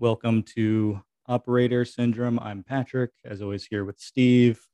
[0.00, 2.38] Welcome to Operator Syndrome.
[2.38, 4.64] I'm Patrick, as always, here with Steve.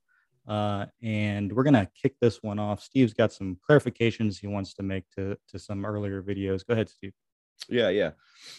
[0.46, 2.82] Uh, and we're going to kick this one off.
[2.82, 6.66] Steve's got some clarifications he wants to make to, to some earlier videos.
[6.66, 7.14] Go ahead, Steve.
[7.70, 8.10] Yeah, yeah.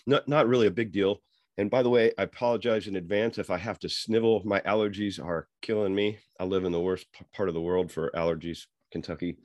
[0.08, 1.22] Not, not really a big deal.
[1.60, 4.42] And by the way, I apologize in advance if I have to snivel.
[4.44, 6.18] My allergies are killing me.
[6.40, 9.38] I live in the worst part of the world for allergies, Kentucky.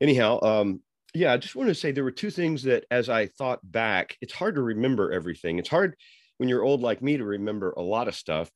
[0.00, 0.80] Anyhow, um,
[1.14, 4.16] yeah, I just want to say there were two things that as I thought back,
[4.20, 5.60] it's hard to remember everything.
[5.60, 5.94] It's hard
[6.38, 8.50] when you're old like me to remember a lot of stuff,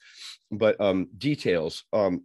[0.50, 1.84] but um, details.
[1.92, 2.24] Um,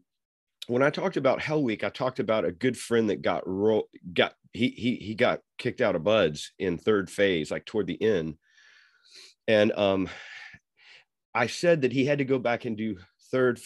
[0.68, 3.90] when I talked about Hell Week, I talked about a good friend that got ro-
[4.14, 8.02] got he he he got kicked out of BUD/S in third phase, like toward the
[8.02, 8.36] end,
[9.48, 10.10] and um,
[11.34, 12.98] I said that he had to go back and do
[13.32, 13.60] third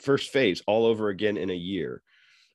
[0.00, 2.02] first phase all over again in a year.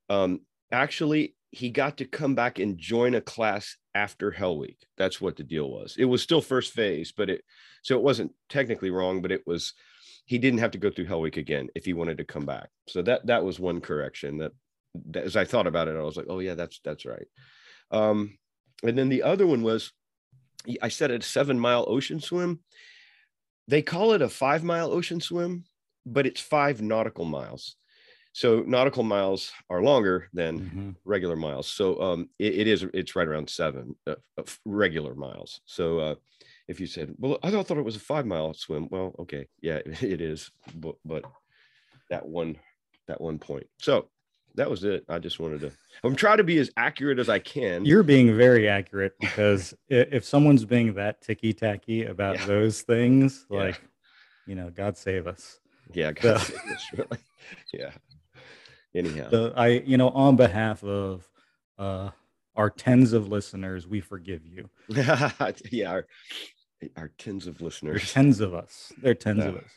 [0.10, 0.42] Um,
[0.72, 4.78] actually, he got to come back and join a class after Hell Week.
[4.98, 5.96] That's what the deal was.
[5.98, 7.44] It was still first phase, but it
[7.84, 9.74] so it wasn't technically wrong, but it was
[10.26, 12.70] he didn't have to go through Hell Week again if he wanted to come back.
[12.88, 14.52] So that that was one correction that,
[15.12, 17.28] that as I thought about it, I was like, oh yeah, that's that's right.
[17.92, 18.38] Um,
[18.84, 19.92] and then the other one was
[20.82, 22.60] I said a seven mile ocean swim.
[23.68, 25.66] They call it a five mile ocean swim,
[26.06, 27.76] but it's five nautical miles.
[28.38, 30.90] So nautical miles are longer than mm-hmm.
[31.06, 31.66] regular miles.
[31.66, 34.14] So um, it, it is it's right around seven uh,
[34.64, 35.62] regular miles.
[35.66, 36.16] So uh,
[36.68, 39.80] if you said, "Well, I thought it was a five mile swim," well, okay, yeah,
[39.86, 41.24] it is, but, but
[42.12, 42.58] that one
[43.08, 43.66] that one point.
[43.80, 44.08] So
[44.54, 45.04] that was it.
[45.10, 45.72] I just wanted to.
[46.04, 47.86] I'm trying to be as accurate as I can.
[47.86, 52.46] You're being very accurate because if someone's being that ticky tacky about yeah.
[52.46, 53.58] those things, yeah.
[53.58, 53.82] like,
[54.46, 55.60] you know, God save us.
[55.92, 56.86] Yeah, God so, save us.
[56.98, 57.18] Really.
[57.74, 57.92] Yeah.
[58.98, 61.30] Anyhow, so I, you know, on behalf of
[61.78, 62.10] uh,
[62.56, 64.70] our tens of listeners, we forgive you.
[64.90, 66.08] yeah, our,
[66.96, 68.02] our tens of listeners.
[68.02, 68.92] There's tens of us.
[69.02, 69.70] There are tens of us.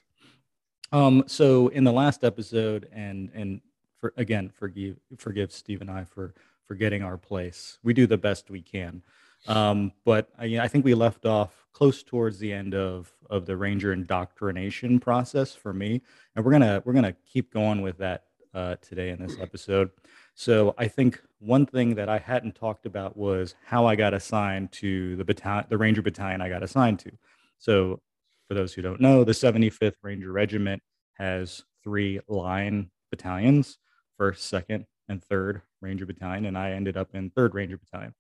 [0.93, 3.61] Um, so in the last episode, and and
[3.99, 6.35] for again, forgive forgive Steve and I for
[6.67, 7.79] forgetting our place.
[7.83, 9.03] We do the best we can.
[9.47, 13.57] Um, but I, I think we left off close towards the end of of the
[13.57, 16.03] ranger indoctrination process for me,
[16.35, 18.25] and we're gonna we're gonna keep going with that
[18.55, 19.91] uh, today in this episode.
[20.35, 24.73] So I think one thing that I hadn't talked about was how I got assigned
[24.73, 27.13] to the battalion, the Ranger battalion I got assigned to.
[27.59, 28.01] So
[28.49, 30.83] for those who don't know, the 75th Ranger Regiment
[31.15, 33.79] has three line battalions
[34.17, 38.15] first, second, and third Ranger Battalion, and I ended up in third Ranger Battalion.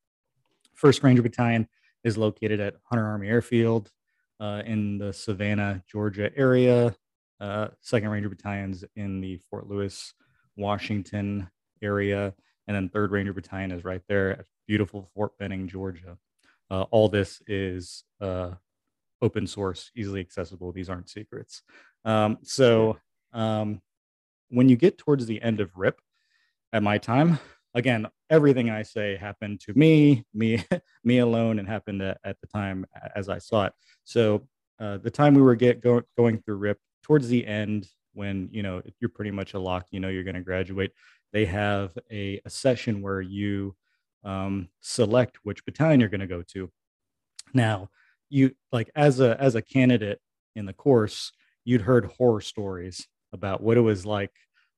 [0.74, 1.68] First Ranger Battalion
[2.04, 3.90] is located at Hunter Army Airfield
[4.40, 6.94] uh, in the Savannah, Georgia area.
[7.40, 10.12] Uh, second Ranger Battalion's in the Fort Lewis,
[10.56, 11.48] Washington
[11.82, 12.34] area,
[12.66, 16.18] and then Third Ranger Battalion is right there at beautiful Fort Benning, Georgia.
[16.70, 18.50] Uh, all this is uh,
[19.22, 20.70] open source, easily accessible.
[20.70, 21.62] These aren't secrets.
[22.04, 22.98] Um, so
[23.32, 23.80] um,
[24.50, 25.98] when you get towards the end of RIP
[26.72, 27.38] at my time,
[27.74, 30.64] again, everything I say happened to me, me,
[31.04, 32.86] me alone, and happened at, at the time
[33.16, 33.72] as I saw it.
[34.04, 34.46] So
[34.78, 38.62] uh, the time we were get go, going through RIP towards the end, when you
[38.62, 40.92] know you're pretty much a lock, you know you're going to graduate.
[41.32, 43.76] They have a, a session where you
[44.24, 46.70] um, select which battalion you're going to go to.
[47.54, 47.90] Now,
[48.28, 50.20] you like as a as a candidate
[50.56, 51.32] in the course,
[51.64, 54.32] you'd heard horror stories about what it was like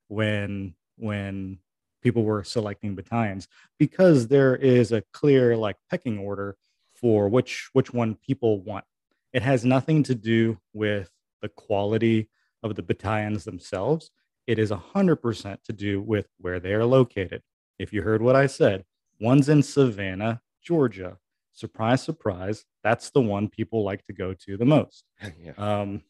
[0.08, 1.58] when when
[2.02, 6.56] people were selecting battalions because there is a clear like pecking order
[6.94, 8.84] for which which one people want
[9.32, 11.08] it has nothing to do with
[11.42, 12.28] the quality
[12.62, 14.10] of the battalions themselves
[14.46, 17.42] it is 100% to do with where they are located
[17.78, 18.84] if you heard what i said
[19.20, 21.18] one's in savannah georgia
[21.52, 25.04] surprise surprise that's the one people like to go to the most
[25.42, 25.52] yeah.
[25.58, 26.02] um,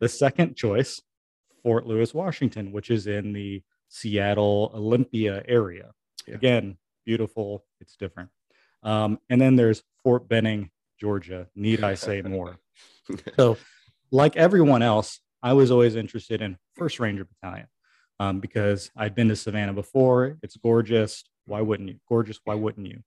[0.00, 1.00] the second choice
[1.62, 5.92] Fort Lewis, Washington, which is in the Seattle Olympia area.
[6.26, 6.34] Yeah.
[6.36, 7.64] Again, beautiful.
[7.80, 8.30] It's different.
[8.82, 11.48] Um, and then there's Fort Benning, Georgia.
[11.54, 12.58] Need I say more?
[13.36, 13.56] so,
[14.10, 17.66] like everyone else, I was always interested in First Ranger Battalion
[18.20, 20.38] um, because I'd been to Savannah before.
[20.42, 21.24] It's gorgeous.
[21.46, 21.96] Why wouldn't you?
[22.08, 22.40] Gorgeous.
[22.44, 23.02] Why wouldn't you?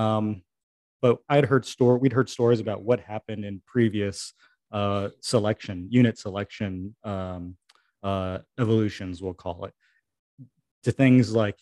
[0.00, 0.42] Um,
[1.02, 1.98] but I'd heard store.
[1.98, 4.34] We'd heard stories about what happened in previous
[4.72, 7.56] uh, selection, unit selection um,
[8.02, 9.74] uh, evolutions, we'll call it,
[10.84, 11.56] to things like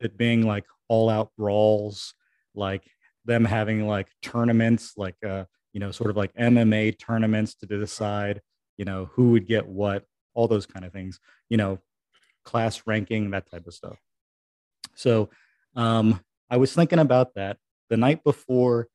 [0.00, 2.14] it being like all out brawls,
[2.54, 2.82] like
[3.24, 8.40] them having like tournaments, like, uh, you know, sort of like MMA tournaments to decide,
[8.76, 11.78] you know, who would get what, all those kind of things, you know,
[12.44, 13.98] class ranking, that type of stuff.
[14.94, 15.30] So
[15.76, 17.58] um, I was thinking about that
[17.88, 18.88] the night before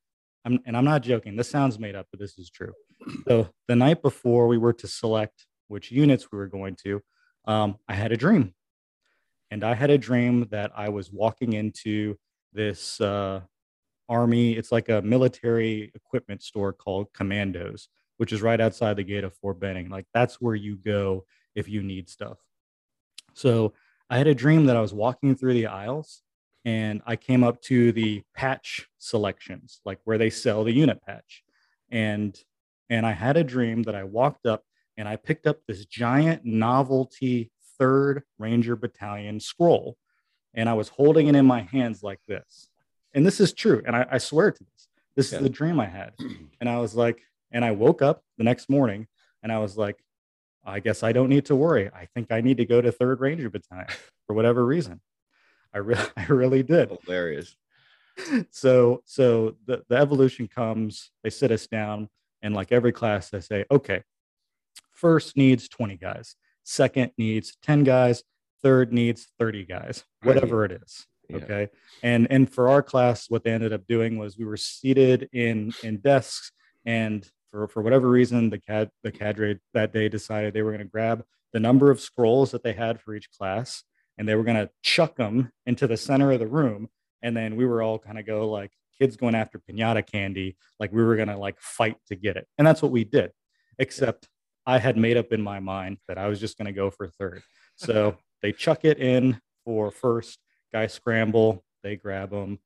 [0.44, 1.36] I'm, and I'm not joking.
[1.36, 2.72] This sounds made up, but this is true.
[3.26, 7.02] So the night before we were to select which units we were going to,
[7.46, 8.54] um, I had a dream.
[9.50, 12.16] And I had a dream that I was walking into
[12.52, 13.40] this uh,
[14.08, 19.24] army, it's like a military equipment store called Commandos, which is right outside the gate
[19.24, 19.88] of Fort Benning.
[19.88, 21.24] Like that's where you go
[21.54, 22.38] if you need stuff.
[23.34, 23.74] So
[24.08, 26.22] I had a dream that I was walking through the aisles
[26.64, 31.42] and I came up to the patch selections, like where they sell the unit patch.
[31.90, 32.36] And
[32.88, 34.62] and I had a dream that I walked up
[34.96, 39.96] and I picked up this giant novelty third Ranger Battalion scroll.
[40.54, 42.68] And I was holding it in my hands like this.
[43.16, 43.82] And this is true.
[43.84, 44.88] And I, I swear to this.
[45.16, 45.38] This yeah.
[45.38, 46.12] is the dream I had.
[46.60, 47.20] And I was like,
[47.52, 49.08] and I woke up the next morning
[49.42, 50.02] and I was like,
[50.64, 51.90] I guess I don't need to worry.
[51.90, 53.88] I think I need to go to third Ranger Battalion
[54.26, 55.00] for whatever reason.
[55.74, 56.96] I really, I really did.
[57.04, 57.56] Hilarious.
[58.50, 62.08] So, so the, the evolution comes, they sit us down
[62.40, 64.04] and like every class, they say, okay,
[64.94, 66.36] first needs 20 guys
[66.66, 68.22] second needs 10 guys,
[68.62, 71.06] third needs 30 guys, whatever it is.
[71.28, 71.36] Yeah.
[71.36, 71.68] Okay.
[72.02, 75.72] And and for our class, what they ended up doing was we were seated in
[75.82, 76.52] in desks
[76.84, 80.84] and for, for whatever reason, the cad the cadre that day decided they were going
[80.84, 83.82] to grab the number of scrolls that they had for each class
[84.18, 86.88] and they were going to chuck them into the center of the room.
[87.22, 90.92] And then we were all kind of go like kids going after pinata candy, like
[90.92, 92.46] we were going to like fight to get it.
[92.58, 93.32] And that's what we did,
[93.78, 94.28] except
[94.66, 97.08] I had made up in my mind that I was just going to go for
[97.08, 97.42] third.
[97.76, 100.38] So they chuck it in for first,
[100.72, 102.58] guy scramble, they grab them.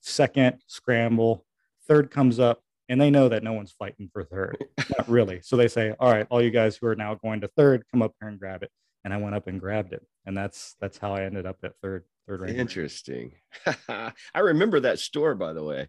[0.00, 1.44] Second, scramble.
[1.88, 4.64] Third comes up, and they know that no one's fighting for third.
[4.96, 5.40] Not really.
[5.42, 8.02] So they say, "All right, all you guys who are now going to third, come
[8.02, 8.70] up here and grab it."
[9.04, 11.72] And I went up and grabbed it, and that's that's how I ended up at
[11.82, 12.04] third.
[12.26, 12.58] Third rank.
[12.58, 13.32] Interesting.
[13.88, 15.88] I remember that store, by the way.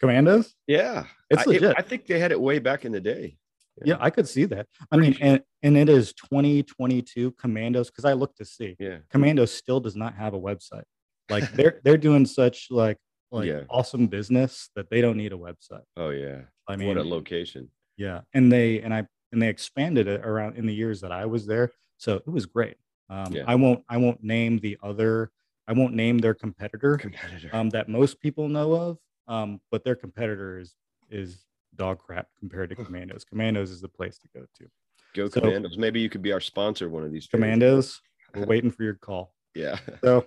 [0.00, 0.54] Commandos.
[0.66, 1.64] Yeah, it's legit.
[1.64, 3.38] I, it, I think they had it way back in the day.
[3.84, 3.96] Yeah.
[4.00, 4.66] I could see that.
[4.90, 8.76] I mean, and, and it is 2022 Commandos because I looked to see.
[8.78, 8.98] Yeah.
[9.10, 10.84] Commandos still does not have a website.
[11.28, 12.98] Like they're they're doing such like
[13.30, 13.62] like yeah.
[13.68, 15.84] awesome business that they don't need a website.
[15.96, 16.42] Oh yeah.
[16.68, 17.70] I mean, what a location.
[17.96, 21.26] Yeah, and they and I and they expanded it around in the years that I
[21.26, 22.76] was there, so it was great.
[23.08, 23.44] Um, yeah.
[23.46, 25.30] I won't I won't name the other
[25.68, 27.50] I won't name their competitor, competitor.
[27.52, 30.74] Um, that most people know of, um, but their competitor is
[31.10, 31.44] is
[31.74, 33.24] dog crap compared to Commandos.
[33.24, 34.66] Commandos is the place to go to.
[35.14, 35.76] Go so, Commandos.
[35.76, 37.26] Maybe you could be our sponsor one of these.
[37.26, 38.00] Commandos.
[38.34, 39.32] We're waiting for your call.
[39.54, 39.78] Yeah.
[40.02, 40.26] So,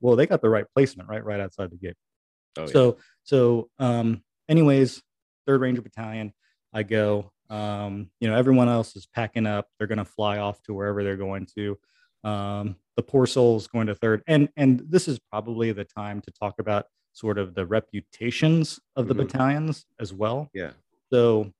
[0.00, 1.96] well, they got the right placement right, right outside the gate.
[2.56, 3.02] Oh, so, yeah.
[3.24, 5.02] so, um, anyways,
[5.46, 6.32] Third Ranger Battalion.
[6.72, 7.30] I go.
[7.50, 9.68] Um, you know, everyone else is packing up.
[9.78, 11.78] They're going to fly off to wherever they're going to.
[12.24, 16.30] Um, the poor soul's going to third, and and this is probably the time to
[16.32, 19.24] talk about sort of the reputations of the mm-hmm.
[19.24, 20.48] battalions as well.
[20.52, 20.70] Yeah.
[21.12, 21.52] So,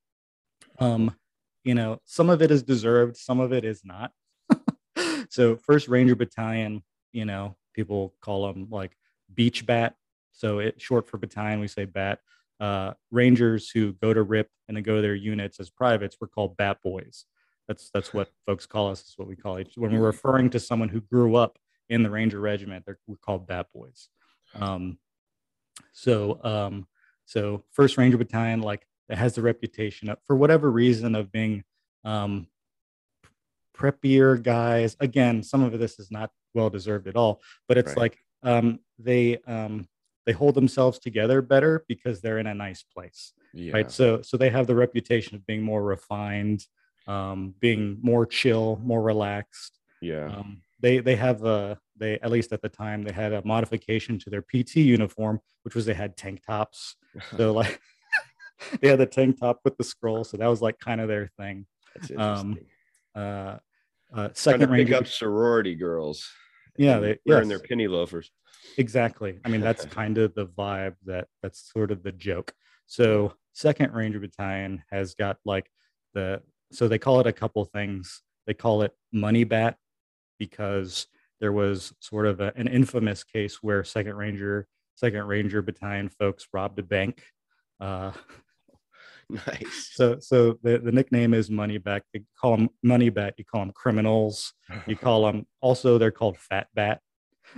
[0.78, 1.14] um,
[1.62, 4.11] you know, some of it is deserved, some of it is not.
[5.28, 6.82] so, First Ranger Battalion,
[7.12, 8.97] you know, people call them like
[9.32, 9.97] beach bat.
[10.32, 12.21] So, it short for battalion, we say bat.
[12.61, 16.29] Uh, Rangers who go to RIP and then go to their units as privates, we're
[16.29, 17.26] called bat boys.
[17.69, 19.03] That's that's what folks call us.
[19.03, 22.11] Is what we call each when we're referring to someone who grew up in the
[22.11, 22.85] Ranger Regiment.
[22.87, 24.09] They're we're called bat boys.
[24.54, 24.99] Um,
[25.93, 26.87] so, um,
[27.25, 31.64] so First Ranger Battalion, like it has the reputation of, for whatever reason of being
[32.04, 32.47] um,
[33.76, 34.97] preppier guys.
[35.00, 37.99] Again, some of this is not well deserved at all, but it's right.
[37.99, 39.88] like um, they um,
[40.26, 43.73] they hold themselves together better because they're in a nice place, yeah.
[43.73, 43.90] right?
[43.90, 46.64] So so they have the reputation of being more refined,
[47.06, 49.78] um, being more chill, more relaxed.
[50.00, 50.26] Yeah.
[50.26, 54.18] Um, they they have a they at least at the time they had a modification
[54.20, 56.96] to their PT uniform, which was they had tank tops.
[57.37, 57.80] So like
[58.80, 61.30] they had the tank top with the scroll, so that was like kind of their
[61.38, 61.66] thing.
[62.16, 62.58] Um,
[63.14, 63.56] uh,
[64.12, 66.28] uh, second range up sorority girls.
[66.76, 67.59] Yeah, they wearing yes.
[67.59, 68.31] their penny loafers.
[68.78, 69.38] Exactly.
[69.45, 72.52] I mean, that's kind of the vibe that that's sort of the joke.
[72.87, 75.71] So second Ranger Battalion has got like
[76.14, 78.23] the so they call it a couple things.
[78.47, 79.76] They call it money bat
[80.38, 81.07] because
[81.40, 84.66] there was sort of a, an infamous case where second ranger
[84.97, 87.23] second ranger battalion folks robbed a bank
[87.81, 88.12] uh,
[89.47, 93.45] nice so so the, the nickname is money back you call them money bat you
[93.45, 94.52] call them criminals
[94.87, 97.00] you call them also they're called fat bat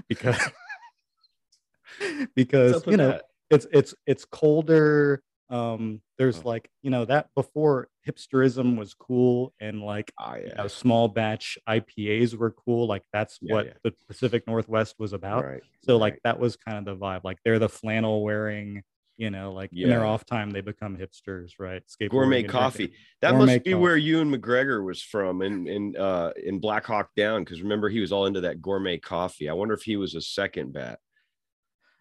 [0.08, 0.38] because
[2.34, 3.22] because you know that?
[3.50, 6.48] it's it's it's colder um there's oh.
[6.48, 10.46] like you know that before hipsterism was cool and like oh, yeah.
[10.46, 13.72] you know, small batch ipas were cool like that's yeah, what yeah.
[13.84, 16.00] the pacific northwest was about right, so right.
[16.00, 18.82] like that was kind of the vibe like they're the flannel wearing
[19.16, 21.82] You know, like in their off time, they become hipsters, right?
[22.10, 22.92] Gourmet coffee
[23.22, 23.80] that Gourmet must be coffee.
[23.80, 27.42] where Ewan McGregor was from in in uh in Black Hawk Down.
[27.42, 29.48] Because remember he was all into that gourmet coffee.
[29.48, 30.98] I wonder if he was a second bat.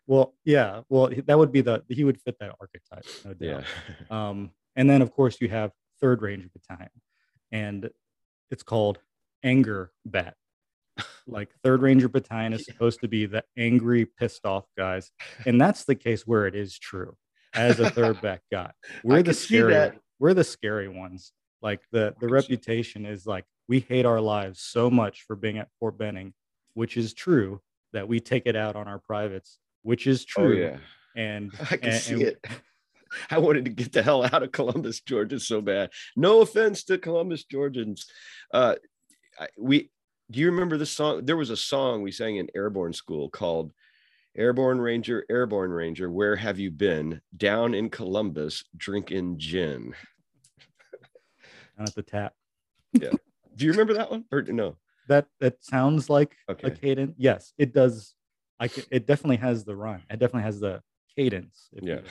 [0.08, 0.82] Well, yeah.
[0.90, 3.64] Well, that would be the he would fit that archetype, no doubt.
[4.10, 4.30] Yeah.
[4.30, 6.90] Um, and then of course you have Third Ranger Battalion,
[7.52, 7.90] and
[8.52, 9.00] it's called
[9.42, 10.36] Anger Bat.
[11.28, 15.12] Like Third Ranger Battalion is supposed to be the angry, pissed off guys,
[15.46, 17.16] and that's the case where it is true.
[17.54, 18.72] As a third back guy,
[19.04, 19.74] we're the scary.
[19.74, 19.98] that.
[20.20, 21.32] We're the scary ones.
[21.62, 25.70] Like the the reputation is like we hate our lives so much for being at
[25.80, 26.34] Fort Benning,
[26.74, 27.62] which is true.
[27.94, 30.44] That we take it out on our privates, which is true.
[30.44, 30.62] Oh true.
[30.64, 30.78] yeah.
[31.16, 32.46] And I can and- see and- it.
[33.32, 35.92] I wanted to get the hell out of Columbus, Georgia, so bad.
[36.18, 38.06] No offense to Columbus, Georgians.
[38.54, 38.76] Uh,
[39.40, 39.90] I, we
[40.32, 41.26] do you remember the song?
[41.26, 43.72] There was a song we sang in airborne school called
[44.38, 49.94] "Airborne Ranger, Airborne Ranger, Where Have You Been?" Down in Columbus, drinking gin.
[51.78, 52.34] down at the tap.
[52.94, 53.12] Yeah.
[53.56, 54.26] Do you remember that one?
[54.32, 54.78] Or no?
[55.08, 56.68] that that sounds like Okay.
[56.68, 57.14] a cadence.
[57.18, 58.16] Yes, it does.
[58.60, 60.02] I can, it definitely has the rhyme.
[60.10, 60.82] It definitely has the
[61.16, 61.70] cadence.
[61.74, 62.02] Yeah.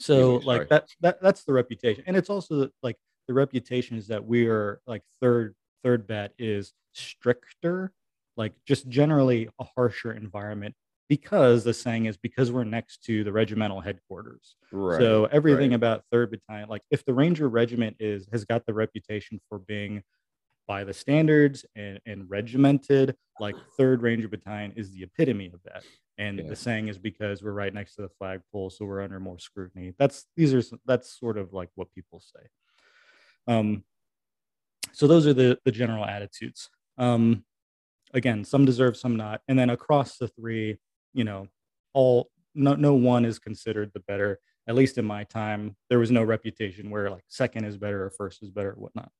[0.00, 0.44] So sorry.
[0.60, 2.94] like that that that's the reputation, and it's also like
[3.26, 7.92] the reputation is that we are like third third bat is stricter,
[8.36, 10.74] like just generally a harsher environment
[11.08, 14.56] because the saying is because we're next to the regimental headquarters.
[14.70, 15.00] Right.
[15.00, 15.76] So everything right.
[15.76, 20.02] about third battalion, like if the Ranger Regiment is has got the reputation for being
[20.66, 25.82] by the standards and, and regimented, like third Ranger Battalion is the epitome of that.
[26.18, 26.48] And Yeah.
[26.48, 29.94] the saying is because we're right next to the flagpole, so we're under more scrutiny.
[29.98, 32.48] That's these are that's sort of like what people say.
[33.46, 33.84] Um,
[34.92, 36.68] so those are the the general attitudes.
[36.98, 37.44] Um,
[38.12, 40.78] again, some deserve, some not, and then across the three,
[41.14, 41.48] you know,
[41.94, 44.38] all no no one is considered the better.
[44.66, 48.10] At least in my time, there was no reputation where like second is better or
[48.10, 49.10] first is better or whatnot.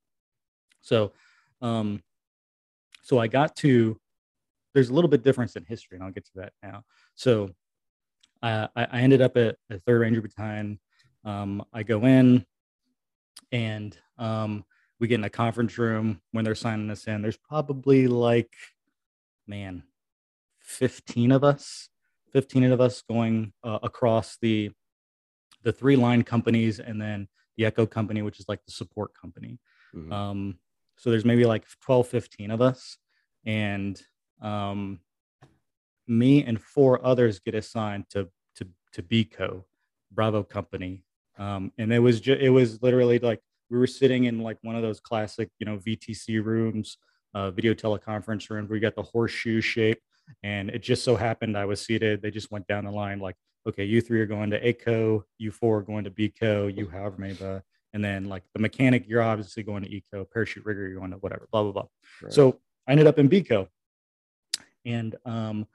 [0.82, 1.12] So,
[1.62, 2.02] um,
[3.02, 3.99] so I got to.
[4.75, 6.85] There's a little bit difference in history, and I'll get to that now.
[7.14, 7.50] So,
[8.42, 10.78] I, I ended up at the Third Ranger Battalion.
[11.25, 12.44] Um, I go in,
[13.50, 14.64] and um,
[15.00, 17.23] we get in a conference room when they're signing us in.
[17.23, 18.52] There's probably like,
[19.47, 19.85] man,
[20.61, 21.88] 15 of us,
[22.33, 24.71] 15 of us going uh, across the
[25.64, 27.26] the three line companies and then
[27.57, 29.59] the Echo company, which is like the support company.
[29.93, 30.12] Mhm.
[30.12, 30.59] Um,
[30.97, 32.97] so there's maybe like 12, 15 of us.
[33.45, 34.00] And
[34.40, 35.00] um,
[36.07, 39.64] me and four others get assigned to to to BCO,
[40.11, 41.05] Bravo Company.
[41.38, 44.76] Um, and it was just it was literally like we were sitting in like one
[44.76, 46.98] of those classic, you know, VTC rooms,
[47.34, 48.68] uh, video teleconference room.
[48.70, 50.00] you got the horseshoe shape.
[50.42, 52.20] And it just so happened I was seated.
[52.20, 55.50] They just went down the line like, okay, you three are going to ACO, you
[55.50, 57.62] four are going to BCO, you however many the
[57.94, 61.16] and then like the mechanic, you're obviously going to Echo, parachute rigger, you're going to
[61.18, 61.87] whatever, blah blah blah.
[62.22, 62.32] Right.
[62.32, 63.68] So I ended up in BCO,
[64.84, 65.66] and um,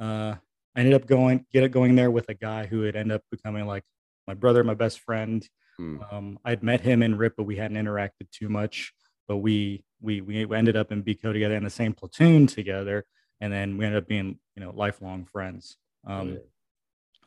[0.00, 0.34] uh,
[0.74, 3.22] I ended up going get it going there with a guy who would end up
[3.30, 3.84] becoming like
[4.26, 5.46] my brother, my best friend.
[5.82, 5.98] Hmm.
[6.10, 8.92] Um, I'd met him in RIP, but we hadn't interacted too much.
[9.26, 13.04] But we we we ended up in BCO together in the same platoon together,
[13.40, 15.76] and then we ended up being you know lifelong friends.
[16.06, 16.38] Um.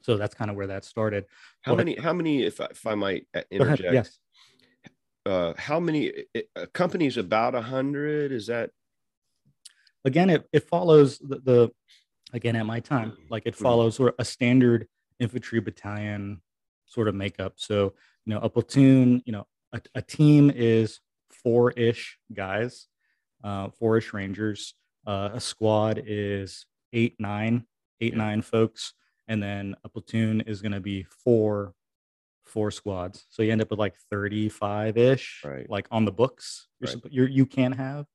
[0.02, 1.26] So that's kind of where that started.
[1.64, 1.96] how many?
[1.96, 2.44] How many?
[2.44, 3.80] If I, if I might uh, ahead.
[3.80, 4.20] interject, Yes.
[5.26, 6.12] uh, how many
[6.56, 7.18] uh, companies?
[7.18, 8.32] About a hundred?
[8.32, 8.70] Is that
[10.06, 11.72] again it, it follows the, the
[12.32, 13.64] again at my time like it Mhm.
[13.64, 14.88] follows sort of a standard
[15.20, 16.42] infantry battalion
[16.86, 17.94] sort of makeup so
[18.26, 21.00] you know a platoon you know a, a team is
[21.32, 22.88] four-ish guys
[23.44, 24.74] uh four-ish rangers.
[25.06, 27.66] Uh, a squad is eight nine
[28.02, 28.18] eight Yeah.
[28.18, 28.94] nine folks.
[29.28, 31.74] And then a platoon is going to be four
[32.46, 33.26] four squads.
[33.30, 35.70] So you end up with like 35 ish Right.
[35.70, 36.68] like on the books.
[36.80, 37.12] You're, Right.
[37.12, 38.06] you're you can have.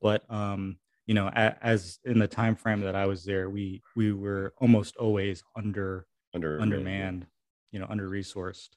[0.00, 3.80] But um you know a, as in the time frame that i was there we
[3.96, 6.04] we were almost always under
[6.34, 7.26] under undermanned
[7.72, 8.70] you know under resourced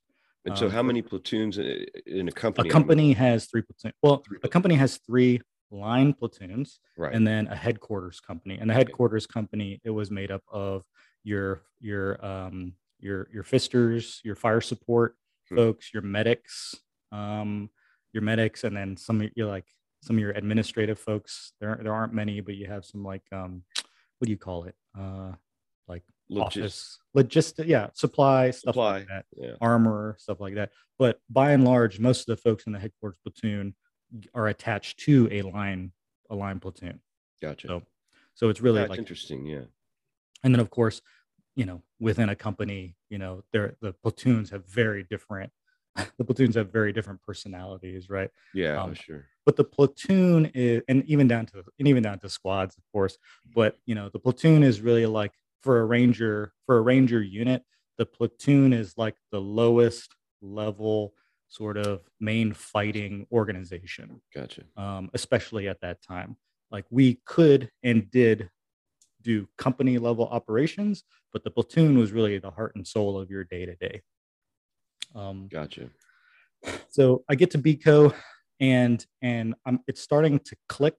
[0.46, 2.69] And so, um, how many platoons in, in a company?
[2.69, 5.41] a company has three platoons well Three a company has three
[5.72, 7.13] line platoons right?
[7.13, 10.84] and then a headquarters company and the headquarters company it was made up of
[11.24, 15.15] your your um your your fisters your fire support
[15.50, 15.55] Hmm.
[15.58, 16.75] folks your medics
[17.12, 17.69] um
[18.13, 19.65] your medics and then some of your like
[20.03, 23.63] some of your administrative folks there there aren't many but you have some like um
[24.17, 25.31] what do you call it uh
[25.88, 28.98] like Logis- office logistic yeah supply stuff Supply.
[29.00, 29.53] like that Yeah.
[29.62, 30.71] armor, stuff like that.
[31.00, 33.74] But by and large, most of the folks in the headquarters platoon
[34.36, 35.91] are attached to a line,
[36.29, 37.00] a line platoon.
[37.41, 37.67] Gotcha.
[37.67, 37.83] So,
[38.36, 39.45] so it's really That's like, interesting.
[39.45, 39.63] Yeah.
[40.43, 41.01] and then of course,
[41.55, 45.51] you know, within a company, you know they're the platoons have very different
[46.19, 51.03] the platoons have very different personalities right yeah um, sure but the platoon is and
[51.05, 53.17] even down to and even down to squads of course
[53.55, 57.63] but you know the platoon is really like for a ranger for a ranger unit
[57.98, 61.13] the platoon is like the lowest level
[61.48, 66.38] sort of main fighting organization gotcha um, especially at that time
[66.72, 68.50] like we could and did
[69.22, 73.44] do company level operations, but the platoon was really the heart and soul of your
[73.44, 74.01] day to day.
[75.50, 75.89] Gotcha.
[76.89, 78.13] So I get to BCO
[78.60, 80.98] and and I'm it's starting to click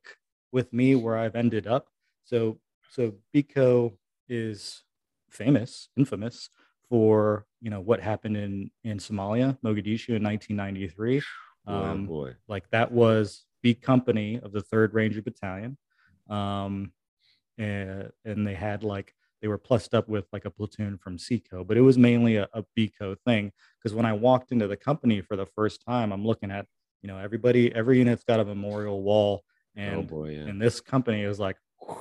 [0.53, 1.87] with me where I've ended up.
[2.25, 2.59] So
[2.91, 3.93] so BCO
[4.31, 4.83] is
[5.29, 6.49] famous, infamous
[6.89, 11.21] for you know what happened in in Somalia, Mogadishu in 1993.
[11.67, 12.35] Boy, um, boy.
[12.49, 15.77] Like that was B Company of the Third Ranger Battalion.
[16.29, 16.93] Um,
[17.59, 21.67] and, and they had like they were plussed up with like a platoon from CCO,
[21.67, 23.53] but it was mainly a, a BCO thing.
[23.79, 26.67] Because when I walked into the company for the first time, I'm looking at
[27.03, 30.41] you know everybody, every unit's got a memorial wall, oh, and oh boy, yeah.
[30.41, 31.97] and this company is like, whew,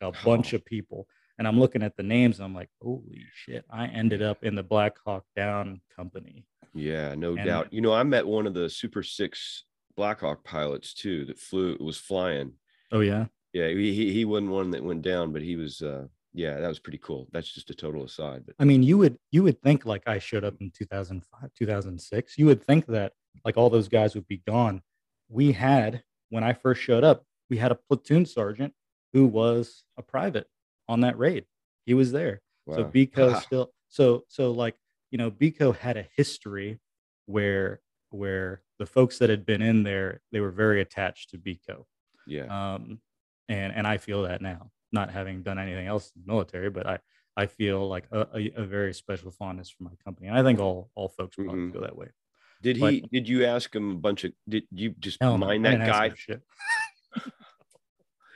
[0.00, 0.56] like a bunch oh.
[0.56, 1.06] of people.
[1.38, 3.64] And I'm looking at the names, and I'm like, holy shit!
[3.70, 6.46] I ended up in the Black Hawk Down company.
[6.74, 7.72] Yeah, no and, doubt.
[7.72, 9.64] You know, I met one of the Super Six
[9.96, 12.52] Blackhawk pilots too that flew was flying.
[12.90, 13.26] Oh yeah
[13.56, 15.80] yeah, he he wasn't one that went down, but he was.
[15.80, 17.26] uh yeah, that was pretty cool.
[17.32, 18.42] That's just a total aside.
[18.44, 22.36] But I mean, you would you would think like I showed up in 2005, 2006.
[22.36, 23.12] You would think that
[23.42, 24.82] like all those guys would be gone.
[25.30, 28.74] We had when I first showed up, we had a platoon sergeant
[29.14, 30.46] who was a private
[30.88, 31.44] on that raid.
[31.84, 32.42] He was there.
[32.66, 32.76] Wow.
[32.76, 33.38] So wow.
[33.40, 34.76] still so so like
[35.10, 36.80] you know BCO had a history
[37.26, 41.84] where where the folks that had been in there they were very attached to BCO.
[42.26, 42.74] Yeah.
[42.74, 43.00] Um,
[43.48, 46.86] and and I feel that now, not having done anything else in the military, but
[46.86, 46.98] I
[47.36, 50.58] I feel like a, a, a very special fondness for my company, and I think
[50.58, 51.72] all all folks probably mm-hmm.
[51.72, 52.08] feel that way.
[52.62, 53.00] Did but, he?
[53.12, 54.32] Did you ask him a bunch of?
[54.48, 56.12] Did you just mind that guy?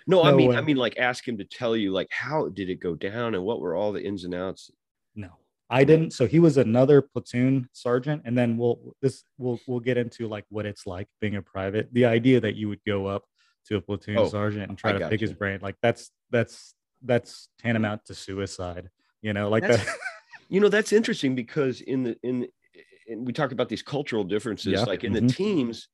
[0.06, 0.56] no, I mean, way.
[0.56, 3.44] I mean, like ask him to tell you, like, how did it go down, and
[3.44, 4.70] what were all the ins and outs?
[5.14, 5.30] No,
[5.68, 6.12] I didn't.
[6.12, 10.44] So he was another platoon sergeant, and then we'll this we'll we'll get into like
[10.48, 11.88] what it's like being a private.
[11.92, 13.24] The idea that you would go up
[13.68, 15.28] to a platoon oh, sergeant and try I to pick you.
[15.28, 15.60] his brain.
[15.62, 18.90] Like that's that's that's tantamount to suicide.
[19.22, 19.96] You know, like that's, that.
[20.48, 22.48] you know, that's interesting because in the in,
[23.06, 24.72] in we talk about these cultural differences.
[24.72, 24.82] Yeah.
[24.82, 25.26] Like in mm-hmm.
[25.26, 25.88] the teams,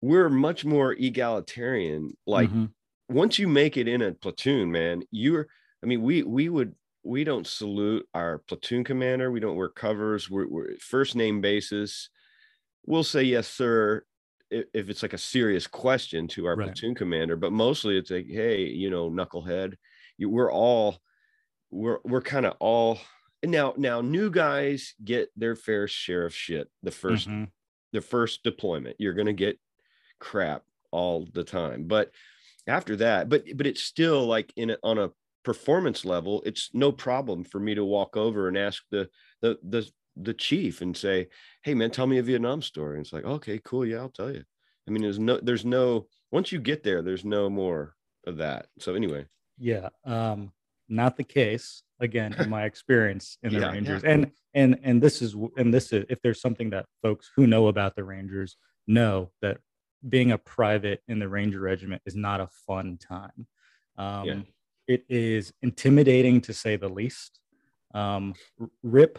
[0.00, 2.16] we're much more egalitarian.
[2.26, 2.66] Like mm-hmm.
[3.08, 5.48] Once you make it in a platoon, man, you're.
[5.82, 9.30] I mean, we we would we don't salute our platoon commander.
[9.30, 10.28] We don't wear covers.
[10.28, 12.08] We're, we're first name basis.
[12.84, 14.04] We'll say yes, sir,
[14.50, 16.66] if it's like a serious question to our right.
[16.66, 19.74] platoon commander, but mostly it's like, hey, you know, knucklehead,
[20.18, 20.98] you, we're all
[21.70, 22.98] we're we're kind of all
[23.44, 27.44] now now new guys get their fair share of shit the 1st mm-hmm.
[27.92, 28.96] the first deployment.
[28.98, 29.58] You're gonna get
[30.20, 32.10] crap all the time, but
[32.66, 35.10] after that, but but it's still like in a, on a
[35.44, 39.08] performance level, it's no problem for me to walk over and ask the
[39.42, 41.28] the the the chief and say,
[41.62, 44.32] "Hey, man, tell me a Vietnam story." And it's like, "Okay, cool, yeah, I'll tell
[44.32, 44.42] you."
[44.86, 46.06] I mean, there's no, there's no.
[46.32, 47.94] Once you get there, there's no more
[48.26, 48.66] of that.
[48.78, 49.26] So anyway,
[49.58, 50.52] yeah, um,
[50.88, 51.82] not the case.
[51.98, 54.10] Again, in my experience in the yeah, Rangers, yeah.
[54.10, 57.68] and and and this is and this is if there's something that folks who know
[57.68, 59.58] about the Rangers know that
[60.08, 63.46] being a private in the Ranger Regiment is not a fun time.
[63.96, 64.40] Um, yeah.
[64.88, 67.40] It is intimidating to say the least.
[67.94, 68.34] Um,
[68.82, 69.18] Rip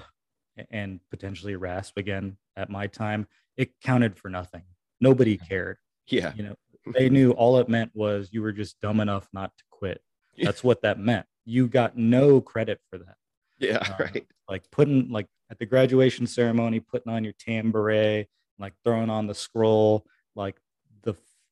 [0.72, 4.64] and potentially rasp again at my time it counted for nothing.
[5.02, 5.78] Nobody cared.
[6.08, 6.34] Yeah.
[6.36, 6.56] You know
[6.94, 10.02] they knew all it meant was you were just dumb enough not to quit.
[10.42, 11.26] That's what that meant.
[11.44, 13.16] You got no credit for that.
[13.60, 14.26] Yeah uh, right.
[14.48, 18.28] like putting like at the graduation ceremony putting on your tan beret
[18.60, 20.58] like throwing on the scroll like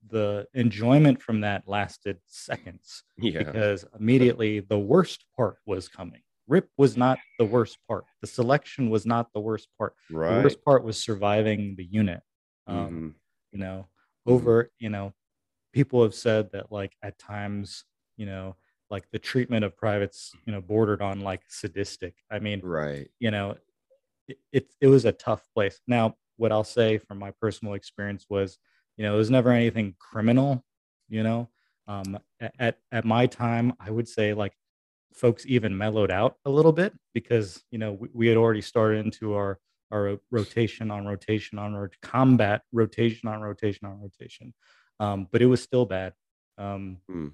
[0.09, 3.39] the enjoyment from that lasted seconds yeah.
[3.39, 8.05] because immediately the worst part was coming Rip was not the worst part.
[8.21, 9.93] The selection was not the worst part.
[10.11, 10.37] Right.
[10.37, 12.21] The worst part was surviving the unit.
[12.67, 13.07] Um, mm-hmm.
[13.51, 13.87] You know,
[14.25, 15.13] over, you know,
[15.73, 17.85] people have said that like at times,
[18.17, 18.55] you know,
[18.91, 22.15] like the treatment of privates, you know, bordered on like sadistic.
[22.29, 23.07] I mean, right.
[23.19, 23.55] You know,
[24.27, 25.79] it, it, it was a tough place.
[25.87, 28.57] Now, what I'll say from my personal experience was,
[28.97, 30.63] you know, it was never anything criminal,
[31.09, 31.49] you know.
[31.87, 32.17] Um,
[32.59, 34.53] at, at my time, I would say like
[35.15, 39.05] folks even mellowed out a little bit because you know we, we had already started
[39.05, 39.59] into our
[39.91, 44.53] our rotation on rotation on rot- combat rotation on rotation on rotation
[44.99, 46.13] um, but it was still bad
[46.57, 47.31] um, mm.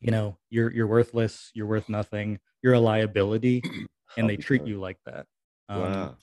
[0.00, 3.62] you know you're you're worthless you're worth nothing you're a liability
[4.16, 5.26] and they treat you like that
[5.68, 6.16] Um, wow.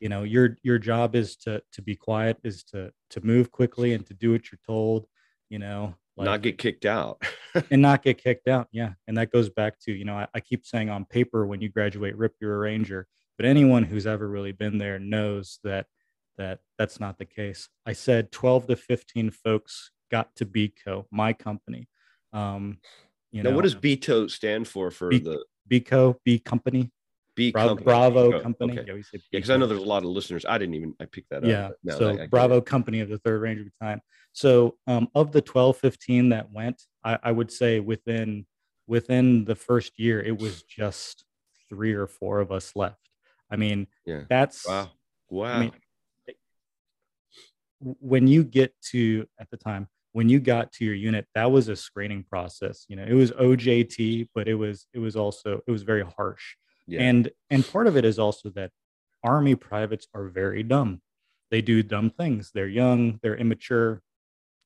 [0.00, 3.92] You know, your your job is to to be quiet, is to to move quickly
[3.92, 5.06] and to do what you're told.
[5.48, 7.22] You know, like, not get kicked out
[7.70, 8.68] and not get kicked out.
[8.72, 11.60] Yeah, and that goes back to you know I, I keep saying on paper when
[11.60, 15.86] you graduate, rip you're a ranger, but anyone who's ever really been there knows that
[16.38, 17.68] that that's not the case.
[17.86, 21.88] I said 12 to 15 folks got to BCO, my company.
[22.32, 22.78] Um,
[23.32, 26.90] you know, what does BCO stand for for B, the BCO B company?
[27.40, 27.84] B company.
[27.84, 28.72] Bravo Oh, company.
[28.78, 28.84] okay.
[28.88, 30.44] Yeah, we say Yeah, because I know there's a lot of listeners.
[30.48, 31.66] I didn't even I picked that yeah.
[31.68, 31.72] up.
[31.82, 31.94] Yeah.
[31.94, 32.66] so I- I Bravo it.
[32.66, 34.00] company of the third Ranger Battalion.
[34.32, 38.46] So um, of the 12, 15 that went, I, I would say within
[38.86, 41.24] within the first year, it was just
[41.68, 43.08] three or four of us left.
[43.50, 44.24] I mean, Yeah.
[44.28, 44.90] that's Wow.
[45.30, 45.44] Wow.
[45.52, 45.72] I mean,
[47.80, 51.68] when you get to at the time when you got to your unit that was
[51.68, 55.70] a screening process you know it was ojt but it was it was also it
[55.70, 56.56] was very harsh
[56.90, 57.00] yeah.
[57.08, 58.70] and and part of it is also that
[59.24, 61.00] army privates are very dumb
[61.50, 64.02] they do dumb things they're young they're immature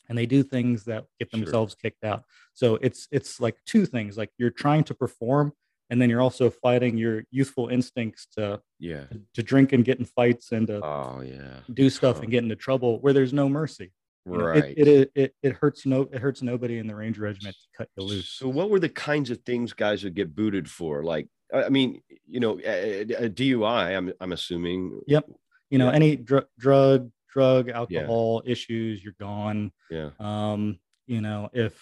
[0.09, 1.41] and they do things that get Sure.
[1.41, 5.53] themselves kicked out so it's it's like two things like you're trying to perform
[5.91, 9.05] and then you're also fighting your youthful instincts to yeah.
[9.35, 11.61] to drink and get in fights and to Oh yeah.
[11.73, 12.23] do stuff Oh.
[12.23, 13.93] and get into trouble where there's no mercy
[14.27, 14.75] You know, Right.
[14.77, 17.89] it, it, it it hurts no it hurts nobody in the ranger regiment to cut
[17.97, 21.03] you loose So, what were the kinds of things guys would get booted for?
[21.03, 23.97] Like, I mean, you know, a, a DUI.
[23.97, 25.01] I'm I'm assuming.
[25.07, 25.25] Yep.
[25.71, 25.95] you know Yeah.
[25.97, 30.11] any dr- drug drug alcohol issues you're gone Yeah.
[30.21, 31.75] um you know if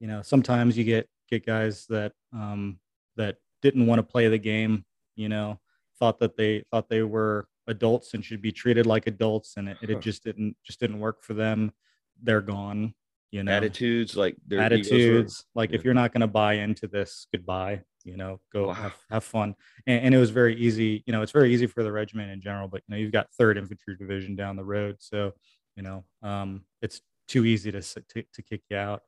[0.00, 2.78] you know sometimes you get get guys that um
[3.16, 4.84] that didn't want to play the game
[5.16, 5.60] you know
[5.98, 9.76] thought that they thought they were adults and should be treated like adults and it,
[9.82, 11.72] it just didn't just didn't work for them
[12.22, 12.94] they're gone
[13.32, 16.54] you know Attitudes like their egos were- attitudes like if you're not going to buy
[16.54, 18.74] into this goodbye you know go Wow.
[18.74, 19.54] have, have fun.
[19.86, 22.40] And, and it was very easy you know it's very easy for the regiment in
[22.40, 25.32] general but you know you've got third infantry division down the road so
[25.76, 29.02] you know um it's too easy to to, to kick you out.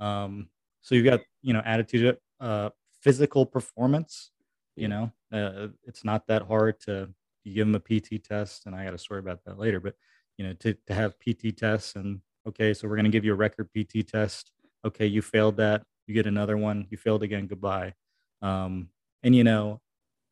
[0.00, 0.48] Um
[0.82, 2.70] so you've got you know attitude uh
[3.02, 4.30] physical performance
[4.76, 7.08] you know uh, it's not that hard to
[7.44, 9.94] give them a pt test and i got a story about that later but
[10.36, 13.32] you know to, to have pt tests and okay so we're going to give you
[13.32, 14.52] a record pt test.
[14.84, 17.92] Okay you failed that you get another one you failed again goodbye
[18.42, 18.90] um,
[19.22, 19.80] and you know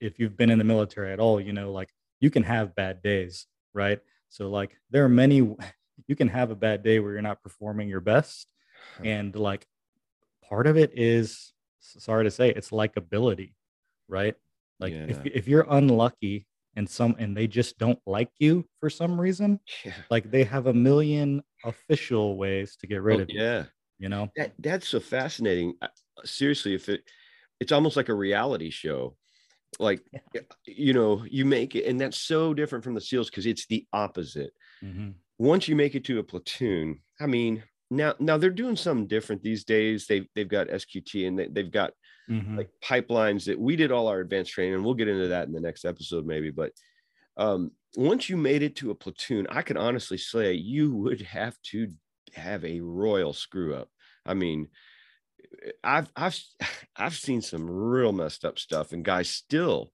[0.00, 3.02] if you've been in the military at all you know like you can have bad
[3.02, 5.36] days right so like there are many
[6.06, 8.48] you can have a bad day where you're not performing your best
[9.04, 9.66] and like
[10.42, 13.54] part of it is sorry to say it's likability
[14.08, 14.36] right
[14.80, 15.24] like if, Yeah.
[15.24, 19.92] if you're unlucky and some and they just don't like you for some reason Yeah.
[20.10, 23.64] like they have a million official ways to get rid Oh, of you yeah.
[23.98, 25.74] you know That that's so fascinating.
[26.24, 27.04] Seriously, if it
[27.60, 29.16] it's almost like a reality show.
[29.78, 30.02] Like
[30.34, 30.42] Yeah.
[30.66, 33.86] you know, you make it, and that's so different from the SEALs because it's the
[33.92, 34.52] opposite.
[34.82, 35.14] Mhm.
[35.38, 39.42] Once you make it to a platoon, I mean, now now they're doing something different
[39.42, 40.06] these days.
[40.06, 41.92] They've they've got SQT and they, they've got
[42.30, 42.56] Mhm.
[42.56, 45.52] like pipelines that we did all our advanced training and we'll get into that in
[45.54, 46.72] the next episode maybe but
[47.38, 51.56] um once you made it to a platoon i can honestly say you would have
[51.62, 51.88] to
[52.34, 53.88] have a royal screw up
[54.26, 54.68] i mean
[55.84, 56.38] i've i've
[56.96, 59.92] i've seen some real messed up stuff and guys still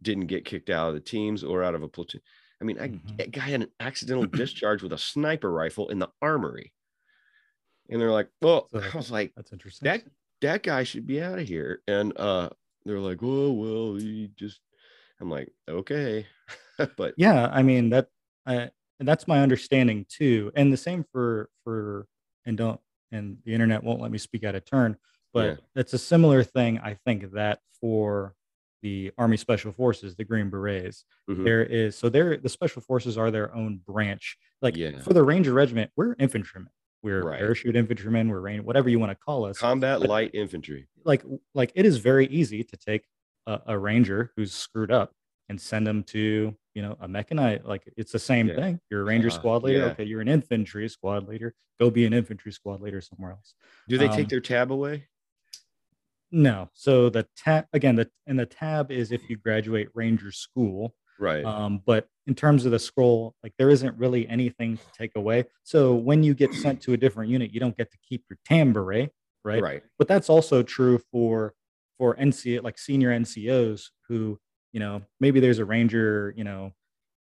[0.00, 2.20] didn't get kicked out of the teams or out of a platoon
[2.60, 3.20] i mean I, Mhm.
[3.20, 6.72] a guy had an accidental discharge with a sniper rifle in the armory
[7.90, 10.02] and they're like well So- i was like that's interesting that
[10.40, 11.82] that guy should be out of here.
[11.88, 12.50] And uh
[12.84, 14.60] they're like, oh well, he just
[15.20, 16.26] I'm like, okay.
[16.96, 18.06] but yeah i mean that
[18.46, 18.70] I,
[19.00, 22.06] that's my understanding too and the same for for
[22.46, 22.80] and don't
[23.12, 24.96] and the internet won't let me speak out of turn
[25.32, 25.56] but Yeah.
[25.80, 28.34] it's a similar thing i think that for
[28.82, 33.18] the army special forces the green berets mhm, there is so they're the special forces
[33.18, 34.98] are their own branch like Yeah.
[35.00, 36.70] for the ranger regiment we're infantrymen
[37.02, 37.38] we're Right.
[37.38, 40.88] parachute infantrymen we're rain whatever you want to call us combat But- light infantry.
[41.04, 43.04] like like it is very easy to take
[43.46, 45.12] a, a ranger who's screwed up
[45.48, 48.56] and send them to you know a mechanized like it's the same Yeah.
[48.56, 49.84] thing you're a ranger Uh, squad leader yeah.
[49.92, 53.54] okay you're an infantry squad leader go be an infantry squad leader somewhere else
[53.88, 55.08] Do they Um, take their tab away?
[56.30, 60.94] no so the tab again the and the tab is if you graduate ranger school
[61.20, 61.44] Right.
[61.44, 65.46] um, but in terms of the scroll like there isn't really anything to take away
[65.64, 68.38] so when you get sent to a different unit you don't get to keep your
[68.44, 69.10] tan beret
[69.44, 69.82] right right.
[69.98, 71.54] but that's also true for
[71.96, 74.38] for NC like senior NCOs who
[74.72, 76.72] you know maybe there's a ranger you know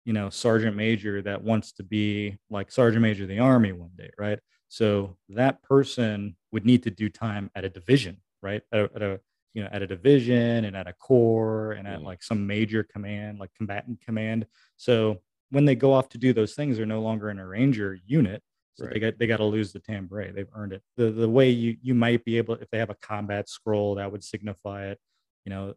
[0.05, 3.90] you know sergeant major that wants to be like sergeant major of the army one
[3.96, 8.81] day right so that person would need to do time at a division right at
[8.81, 9.20] a, at a
[9.55, 12.05] you know, at a division and at a corps and at Mhm.
[12.05, 14.46] like some major command, like combatant command.
[14.77, 17.98] So when they go off to do those things, they're no longer in a ranger
[18.07, 18.42] unit.
[18.74, 20.35] So they got they got to lose the tan beret.
[20.35, 20.83] They've earned it.
[20.96, 24.12] The the way you you might be able if they have a combat scroll that
[24.12, 25.01] would signify it.
[25.44, 25.74] You know,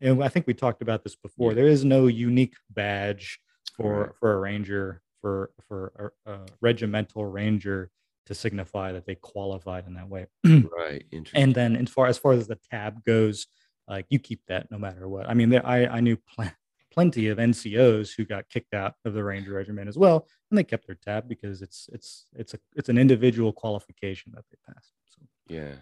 [0.00, 1.54] and I think we talked about this before.
[1.54, 3.38] There is no unique badge
[3.76, 4.10] for Right.
[4.18, 7.90] for a ranger for for a, a regimental ranger
[8.26, 10.26] to signify that they qualified in that way.
[10.44, 11.04] Right.
[11.10, 11.42] Interesting.
[11.42, 13.46] And then as far as far as the tab goes,
[13.88, 15.28] like you keep that no matter what.
[15.28, 16.50] I mean, there, I I knew pl-
[16.92, 20.64] plenty of NCOs who got kicked out of the Ranger Regiment as well, and they
[20.64, 24.92] kept their tab because it's it's it's a it's an individual qualification that they passed.
[25.06, 25.74] So yeah.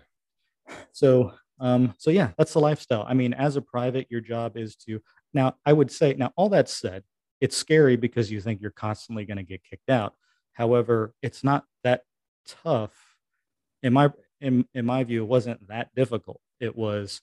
[0.93, 3.05] so um so yeah, that's the lifestyle.
[3.09, 5.01] I mean, as a private, your job is to
[5.35, 5.57] now.
[5.65, 7.05] I would say now all that said,
[7.41, 10.15] it's scary because you think you're constantly going to get kicked out.
[10.53, 12.03] However, it's not that
[12.47, 13.17] tough
[13.83, 16.41] in my in in my view, it wasn't that difficult.
[16.61, 17.23] It was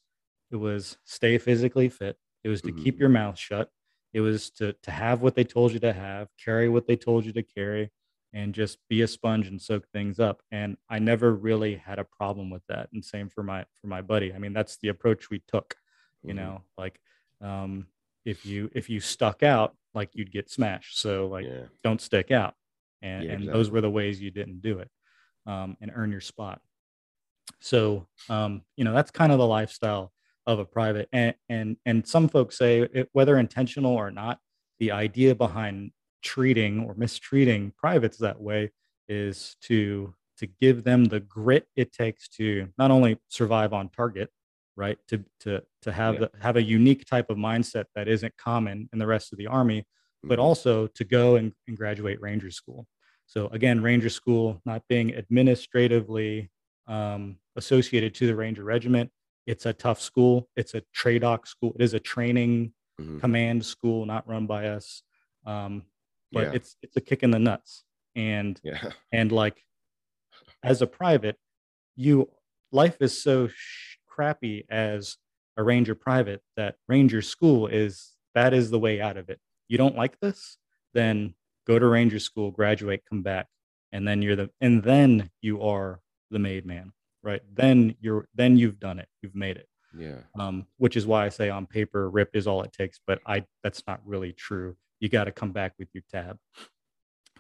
[0.52, 2.18] it was stay physically fit.
[2.44, 3.00] It was to keep Mhm.
[3.00, 3.70] your mouth shut.
[4.14, 7.26] It was to to have what they told you to have, carry what they told
[7.26, 7.92] you to carry,
[8.34, 10.42] and just be a sponge and soak things up.
[10.52, 12.90] And I never really had a problem with that.
[12.92, 14.34] And same for my for my buddy.
[14.34, 15.76] I mean, that's the approach we took.
[16.24, 16.38] You Mhm.
[16.38, 17.00] know, like
[17.42, 17.88] um,
[18.26, 21.00] if you if you stuck out, like you'd get smashed.
[21.00, 21.66] So like Yeah.
[21.84, 22.56] don't stick out.
[23.02, 24.90] And, Yeah, and those were the ways you didn't do it
[25.46, 26.62] um, and earn your spot.
[27.60, 30.14] So, um, you know, that's kind of the lifestyle
[30.46, 31.10] of a private.
[31.12, 34.40] And, and, and some folks say, it, whether intentional or not,
[34.80, 35.92] the idea behind
[36.24, 38.72] treating or mistreating privates that way
[39.08, 44.30] is to to give them the grit it takes to not only survive on target
[44.76, 46.28] right to to to have Yeah.
[46.34, 49.48] the, have a unique type of mindset that isn't common in the rest of the
[49.48, 49.86] army
[50.24, 50.44] but Mhm.
[50.44, 52.88] also to go and, and graduate ranger school
[53.26, 56.50] so again ranger school not being administratively
[56.88, 59.10] um, associated to the ranger regiment
[59.46, 63.20] it's a tough school it's a tradoc school it is a training Mhm.
[63.20, 65.02] command school not run by us
[65.46, 65.84] um,
[66.34, 66.54] but Yeah.
[66.54, 67.84] it's it's a kick in the nuts
[68.16, 68.92] and Yeah.
[69.12, 69.64] and like
[70.64, 71.38] as a private
[71.96, 72.30] you
[72.72, 75.18] life is so sh- crappy as
[75.58, 79.78] a ranger private that ranger school is that is the way out of it you
[79.78, 80.58] don't like this
[80.94, 81.36] then
[81.68, 83.48] go to ranger school graduate come back
[83.92, 86.92] and then you're the and then you are the made man
[87.22, 90.22] right then you're then you've done it you've made it Yeah.
[90.40, 93.00] um, which is why I say on paper, rip is all it takes.
[93.06, 94.76] But I that's not really true.
[95.04, 96.38] You got to come back with your tab.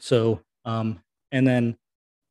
[0.01, 1.77] So, um, and then,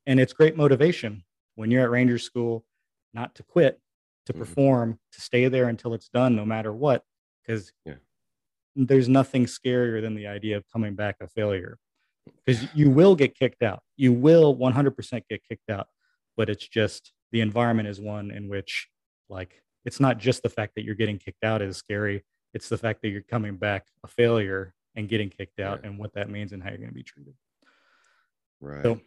[0.05, 2.67] and it's great motivation when you're at Ranger School,
[3.15, 3.81] not to quit,
[4.27, 4.39] to Mhm.
[4.39, 7.07] perform, to stay there until it's done, no matter what,
[7.41, 7.95] because Yeah.
[8.77, 11.79] there's nothing scarier than the idea of coming back a failure.
[12.45, 13.83] Because you will get kicked out.
[13.97, 15.89] You will 100% get kicked out,
[16.37, 18.91] but it's just the environment is one in which,
[19.31, 22.23] like, it's not just the fact that you're getting kicked out is scary.
[22.53, 25.91] It's the fact that you're coming back a failure and getting kicked out Yeah.
[25.91, 27.35] and what that means and how you're going to be treated.
[28.61, 28.83] Right.
[28.83, 29.01] So,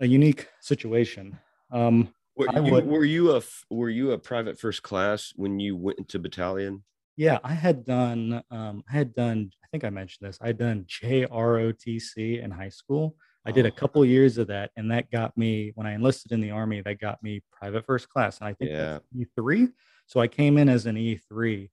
[0.00, 1.38] a unique situation.
[1.70, 5.76] Um, Were you, would- were you a were you a private first class when you
[5.76, 6.84] went into battalion?
[7.16, 10.56] yeah, I had done, um, I had done, I think I mentioned this, I had
[10.58, 13.14] done JROTC in high school.
[13.44, 13.74] I did a Oh.
[13.74, 16.80] couple years of that, and that got me when I enlisted in the army.
[16.80, 19.68] That got me private first class, and I think that's E three.
[20.06, 21.70] So I came in as an E three,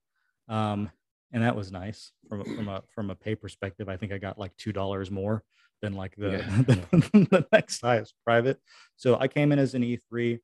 [0.50, 0.89] um,
[1.31, 3.89] and that was nice from a- from a from a pay perspective.
[3.89, 5.43] I think I got like two dollars more
[5.81, 6.61] than like the, Yeah.
[6.67, 8.59] the, the next highest private.
[8.95, 10.39] So I came in as an E three.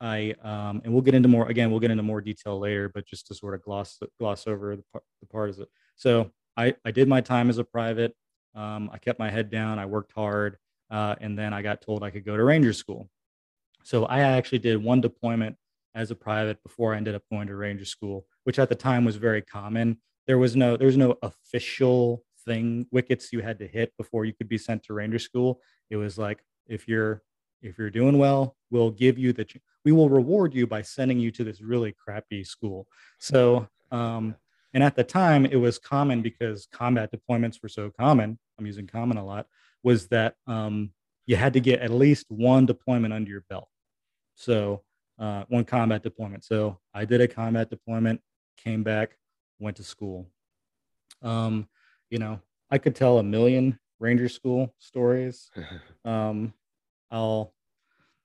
[0.00, 1.70] I um, and we'll get into more again.
[1.70, 4.82] We'll get into more detail later, but just to sort of gloss gloss over the
[4.92, 5.68] part, the part is it.
[5.96, 8.14] So I I did my time as a private.
[8.54, 9.78] Um, I kept my head down.
[9.78, 10.56] I worked hard,
[10.90, 13.08] uh, and then I got told I could go to Ranger School.
[13.84, 15.56] So I actually did one deployment
[15.94, 19.04] as a private before I ended up going to Ranger School, which at the time
[19.04, 20.00] was very common.
[20.26, 24.32] There was no there was no official thing wickets you had to hit before you
[24.32, 25.60] could be sent to Ranger School.
[25.90, 27.22] It was like if you're
[27.60, 29.46] if you're doing well, we'll give you the
[29.84, 32.86] we will reward you by sending you to this really crappy school.
[33.18, 34.36] So um,
[34.74, 38.38] and at the time, it was common because combat deployments were so common.
[38.58, 39.46] I'm using common a lot.
[39.82, 40.92] Was that um,
[41.26, 43.68] you had to get at least one deployment under your belt.
[44.34, 44.82] So
[45.18, 46.44] uh, one combat deployment.
[46.44, 48.20] So I did a combat deployment,
[48.56, 49.16] came back,
[49.62, 50.26] went to school.
[51.22, 51.68] Um,
[52.10, 55.50] you know, I could tell a million Ranger School stories.
[56.04, 56.52] Um,
[57.12, 57.54] I'll,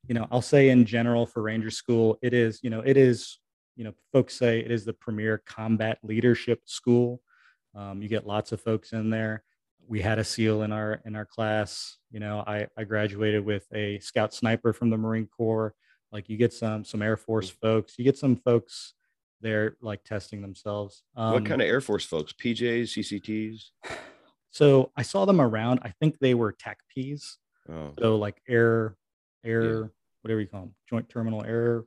[0.07, 3.37] you know, I'll say in general for Ranger School, it is, you know, it is,
[3.75, 7.21] you know, folks say it is the premier combat leadership school.
[7.75, 9.43] Um, you get lots of folks in there.
[9.87, 11.97] We had a SEAL in our in our class.
[12.09, 15.75] You know, I I graduated with a scout sniper from the Marine Corps.
[16.11, 17.93] Like you get some some Air Force folks.
[17.99, 18.95] You get some folks
[19.41, 21.03] they're like testing themselves.
[21.15, 22.33] Um, what kind of Air Force folks?
[22.33, 23.69] PJs, CCTs?
[24.49, 25.81] So I saw them around.
[25.83, 27.37] I think they were tech Ps.
[27.69, 27.93] Oh.
[27.99, 28.95] So like air,
[29.45, 29.87] air, yeah.
[30.21, 31.83] whatever you call them, joint terminal air,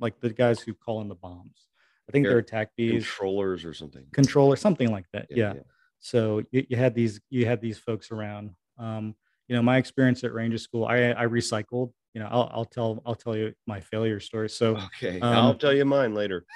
[0.00, 1.66] like the guys who call in the bombs.
[2.08, 2.90] I think air they're attack Ps.
[2.90, 4.06] Controllers or something.
[4.12, 5.26] Controller, something like that.
[5.30, 5.36] Yeah.
[5.36, 5.52] yeah.
[5.54, 5.60] yeah.
[5.98, 8.50] So you, you, had these, you had these folks around.
[8.78, 9.14] Um,
[9.48, 11.92] you know, my experience at Ranger School, I, I recycled.
[12.14, 14.48] You know, I'll, I'll tell, I'll tell you my failure story.
[14.48, 16.46] So okay, um, I'll tell you mine later.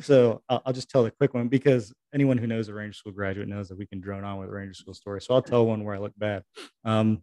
[0.00, 3.12] So I'll, I'll, just tell the quick one because anyone who knows a Ranger School
[3.12, 5.20] graduate knows that we can drone on with Ranger School story.
[5.20, 6.44] So I'll tell one where I look bad.
[6.84, 7.22] Um,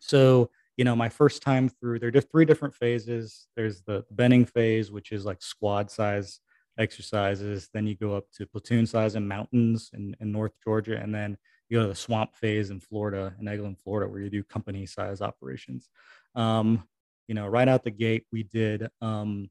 [0.00, 3.46] so you know, my first time through, there are three different phases.
[3.56, 6.40] There's the Benning phase, which is like squad size
[6.78, 7.68] exercises.
[7.72, 11.36] Then you go up to platoon size in mountains in, in North Georgia, and then
[11.68, 14.84] you go to the swamp phase in Florida, in Eglin, Florida, where you do company
[14.84, 15.88] size operations.
[16.34, 16.82] Um,
[17.28, 18.88] you know, right out the gate, we did.
[19.00, 19.48] Um,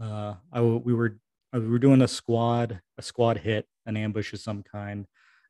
[0.00, 1.18] uh, I, we were
[1.52, 5.06] we were doing a squad a squad hit, an ambush of some kind,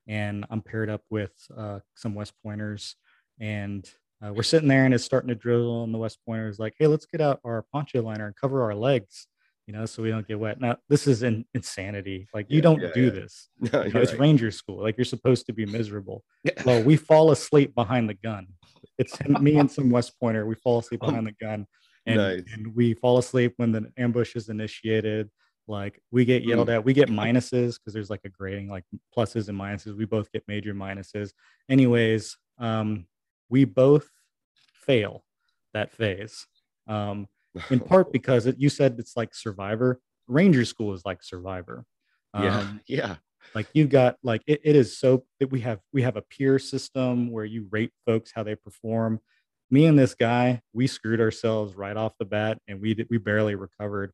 [0.06, 2.96] and I'm paired up with uh, some West Pointers,
[3.38, 3.88] and
[4.24, 6.86] uh, we're sitting there and it's starting to drizzle, and the West Pointers like, hey,
[6.86, 9.26] let's get out our poncho liner and cover our legs
[9.70, 10.60] you know, so we don't get wet.
[10.60, 12.26] Now, this is an insanity.
[12.34, 13.10] Like, you don't yeah, do yeah.
[13.10, 13.48] this.
[13.72, 14.20] No, you know, it's right.
[14.20, 14.82] Ranger school.
[14.82, 16.24] Like, you're supposed to be miserable.
[16.66, 18.48] Well, we fall asleep behind the gun.
[18.98, 20.44] It's me and some West Pointer.
[20.44, 21.66] We fall asleep behind the gun,
[22.06, 22.42] and, nice.
[22.52, 25.30] and we fall asleep when the ambush is initiated.
[25.66, 26.74] Like, we get yelled mm.
[26.74, 26.84] at.
[26.84, 28.84] We get minuses because there's like a grading, like
[29.16, 29.96] pluses and minuses.
[29.96, 31.30] We both get major minuses.
[31.68, 33.06] Anyways, um,
[33.48, 34.08] we both
[34.86, 35.24] fail
[35.74, 36.46] that phase.
[36.86, 37.28] Um,
[37.70, 40.00] in part because it, you said it's like Survivor.
[40.26, 41.84] Ranger School is like Survivor.
[42.34, 43.16] Um, yeah, yeah.
[43.54, 46.58] Like you've got like it, it is so that we have we have a peer
[46.58, 49.20] system where you rate folks how they perform.
[49.70, 53.54] Me and this guy, we screwed ourselves right off the bat, and we we barely
[53.54, 54.12] recovered.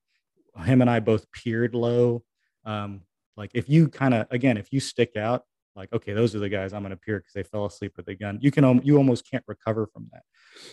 [0.64, 2.23] Him and I both peered low.
[2.64, 3.03] Um,
[3.37, 6.49] like if you kind of again, if you stick out, like okay, those are the
[6.49, 8.38] guys I'm going to peer because they fell asleep with a gun.
[8.40, 10.23] You can you almost can't recover from that.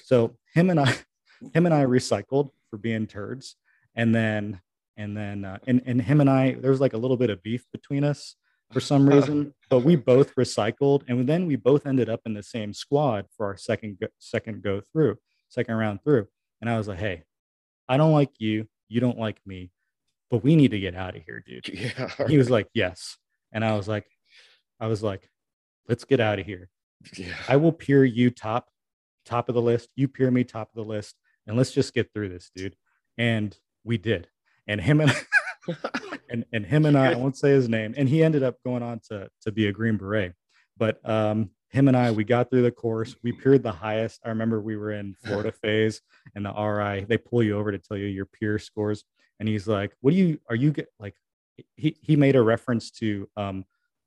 [0.03, 0.95] So him and I,
[1.53, 3.55] him and I recycled for being turds,
[3.95, 4.61] and then
[4.97, 7.41] and then uh, and and him and I there was like a little bit of
[7.43, 8.35] beef between us
[8.73, 12.43] for some reason, but we both recycled, and then we both ended up in the
[12.43, 15.17] same squad for our second go, second go through,
[15.49, 16.27] second round through,
[16.61, 17.23] and I was like, hey,
[17.87, 19.71] I don't like you, you don't like me,
[20.29, 21.67] but we need to get out of here, dude.
[21.69, 22.27] Yeah.
[22.27, 23.17] He was like, yes,
[23.51, 24.07] and I was like,
[24.79, 25.29] I was like,
[25.87, 26.69] let's get out of here.
[27.15, 27.35] Yeah.
[27.47, 28.69] I will peer you top
[29.25, 29.89] top of the list.
[29.95, 31.15] You peer me top of the list
[31.47, 32.75] and let's just get through this, dude.
[33.17, 34.27] And we did.
[34.67, 35.11] And him and
[36.29, 38.83] and, and him and I, I won't say his name, and he ended up going
[38.83, 40.33] on to to be a Green Beret.
[40.77, 43.15] But um, him and I, we got through the course.
[43.23, 44.21] We peered the highest.
[44.25, 46.01] I remember we were in Florida phase,
[46.35, 49.03] and the RI they pull you over to tell you your peer scores,
[49.39, 50.39] and he's like, "What do you?
[50.49, 51.15] Are you get like?"
[51.75, 53.65] He he made a reference to um,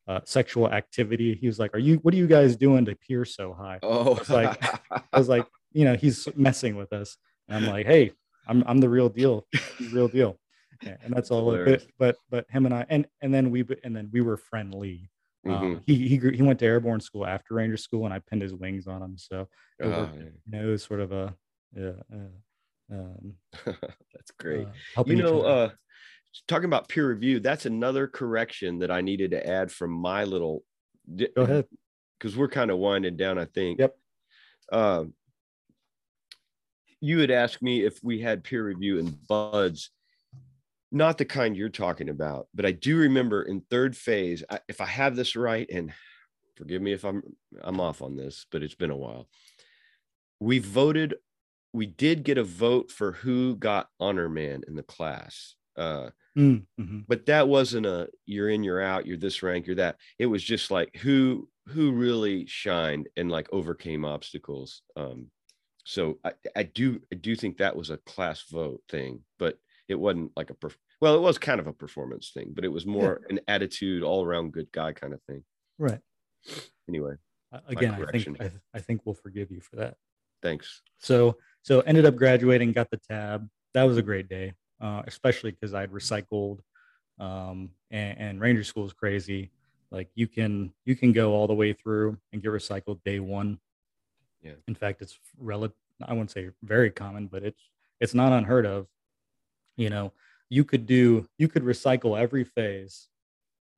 [0.09, 1.35] uh, sexual activity.
[1.35, 1.97] He was like, "Are you?
[1.97, 4.64] What are you guys doing to peer so high?" Oh, I was like,
[5.12, 7.16] I was like, you know, he's messing with us.
[7.49, 8.12] And I'm like, hey,
[8.49, 10.38] I'm I'm the real deal, the real deal.
[10.83, 11.51] Yeah, and that's all.
[11.65, 15.11] But, but but him and I, and and then we and then we were friendly.
[15.45, 15.65] Um, mm-hmm.
[15.65, 18.55] Um, he he he went to airborne school after Ranger school, and I pinned his
[18.55, 19.17] wings on him.
[19.17, 20.23] So it, oh, yeah.
[20.23, 21.35] you know, it was sort of a
[21.75, 21.93] yeah.
[22.12, 23.35] Uh, um,
[23.65, 24.69] that's great.
[24.97, 25.71] Uh, you know, uh,
[26.49, 30.65] talking about peer review, that's another correction that I needed to add from my little.
[31.17, 31.67] Go ahead.
[32.19, 33.79] Because we're kind of winding down, I think.
[33.79, 33.95] Yep.
[34.73, 35.15] Um,
[37.01, 39.91] you had asked me if we had peer review in BUD/S
[40.92, 44.81] not the kind you're talking about but i do remember in third phase I, if
[44.81, 45.92] i have this right and
[46.57, 47.22] forgive me if i'm
[47.62, 49.29] i'm off on this but it's been a while
[50.40, 51.14] we voted
[51.72, 56.64] we did get a vote for who got honor man in the class uh, mm,
[56.81, 57.01] mm-hmm.
[57.07, 60.42] but that wasn't a you're in you're out you're this rank you're that it was
[60.42, 65.26] just like who who really shined and like overcame obstacles um
[65.87, 69.57] so I, I do I do think that was a class vote thing, but
[69.89, 72.68] it wasn't like a perf- well, it was kind of a performance thing, but it
[72.68, 73.34] was more yeah.
[73.34, 75.45] an attitude, all around good guy kind of thing.
[75.78, 76.01] Right.
[76.89, 77.14] Anyway,
[77.68, 79.97] again, I think I, I think we'll forgive you for that.
[80.43, 80.82] Thanks.
[80.99, 83.49] So so ended up graduating, got the tab.
[83.74, 86.61] That was a great day, uh, especially because I'd recycled,
[87.18, 89.51] um, and, and Ranger School is crazy.
[89.91, 93.59] Like you can you can go all the way through and get recycled day one
[94.47, 94.53] yeah.
[94.68, 95.76] In fact, it's relative.
[96.03, 97.61] I wouldn't say very common, but it's
[98.01, 98.87] it's not unheard of.
[99.77, 100.12] You know,
[100.51, 103.09] you could do you could recycle every phase,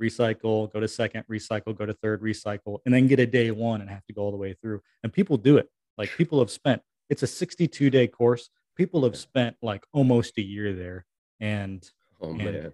[0.02, 3.80] recycle, go to second, recycle, go to third, recycle, and then get a day one
[3.80, 4.80] and have to go all the way through.
[5.02, 5.68] And people do it.
[5.96, 6.82] Like people have spent.
[7.10, 8.50] It's a 62 day course.
[8.76, 11.06] People have spent like almost a year there,
[11.40, 11.88] and
[12.20, 12.72] Oh and.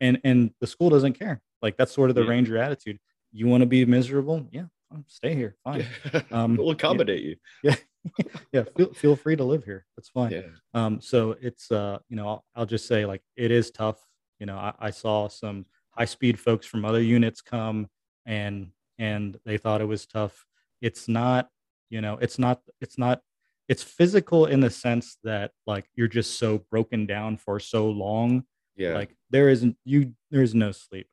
[0.00, 1.40] And and the school doesn't care.
[1.62, 2.30] Like that's sort of the Yeah.
[2.30, 2.98] ranger attitude.
[3.32, 4.48] You want to be miserable?
[4.50, 4.66] Yeah,
[5.06, 5.56] stay here.
[5.64, 5.86] Fine.
[6.30, 7.36] Um, we'll accommodate you.
[7.62, 7.76] yeah,
[8.76, 9.86] feel feel free to live here.
[9.96, 10.30] That's fine.
[10.32, 10.42] Yeah.
[10.74, 13.98] Um, so it's uh, you know, I'll, I'll just say like it is tough.
[14.38, 17.88] You know, I, I saw some high speed folks from other units come
[18.26, 20.46] and and they thought it was tough.
[20.80, 21.48] It's not,
[21.90, 23.20] you know, it's not it's not
[23.68, 28.44] it's physical in the sense that like you're just so broken down for so long.
[28.76, 28.94] Yeah.
[28.94, 31.08] Like there isn't you there is no sleep.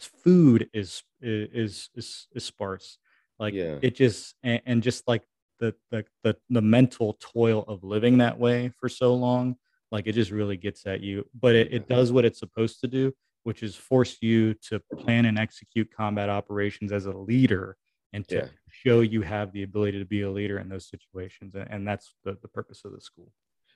[0.00, 2.98] Food is is is is sparse.
[3.38, 3.78] Like Yeah.
[3.82, 5.22] it just and, and just like
[5.60, 9.56] the, the the the mental toil of living that way for so long
[9.90, 12.88] like it just really gets at you but it, it does what it's supposed to
[12.88, 13.12] do
[13.44, 17.76] which is force you to plan and execute combat operations as a leader
[18.12, 18.46] and to Yeah.
[18.70, 22.14] show you have the ability to be a leader in those situations and, and that's
[22.24, 23.30] the, the purpose of the school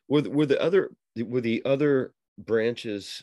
[0.09, 3.22] were the, were the other were the other branches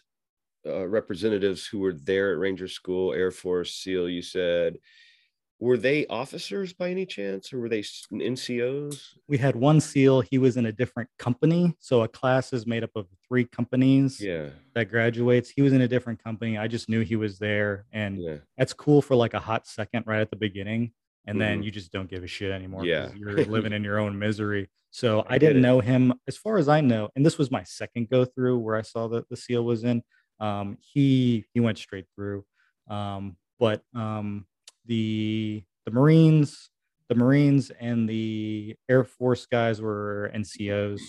[0.67, 4.09] uh, representatives who were there at Ranger School, Air Force, SEAL?
[4.09, 4.77] You said
[5.59, 9.13] were they officers by any chance, or were they NCOs?
[9.27, 12.83] we had one seal he was in a different company so a class is made
[12.83, 16.89] up of three companies Yeah, that graduates he was in a different company i just
[16.89, 20.29] knew he was there and yeah, that's cool for like a hot second right at
[20.29, 20.91] the beginning
[21.25, 21.65] and then Mhm.
[21.65, 23.11] you just don't give a shit anymore Yeah.
[23.15, 26.67] you're living in your own misery so I i, didn't know him as far as
[26.69, 29.63] i know and this was my second go through where i saw that the seal
[29.63, 30.03] was in
[30.39, 32.45] um, he he went straight through
[32.89, 34.45] um, but um,
[34.85, 36.69] the the marines
[37.09, 41.01] the marines and the air force guys were ncos